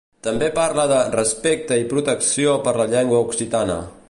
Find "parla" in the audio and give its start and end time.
0.55-0.85